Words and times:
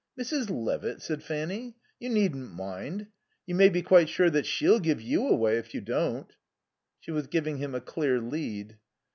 "Mrs. 0.19 0.49
Levitt?" 0.49 0.99
said 0.99 1.21
Fanny. 1.21 1.75
"You 1.99 2.09
needn't 2.09 2.51
mind. 2.55 3.05
You 3.45 3.53
may 3.53 3.69
be 3.69 3.83
quite 3.83 4.09
sure 4.09 4.31
that 4.31 4.47
she'll 4.47 4.79
give 4.79 4.99
you 4.99 5.27
away 5.27 5.57
if 5.57 5.75
you 5.75 5.79
don't." 5.81 6.35
She 6.99 7.11
was 7.11 7.27
giving 7.27 7.57
him 7.57 7.75
a 7.75 7.81
clear 7.81 8.19
lead. 8.19 8.79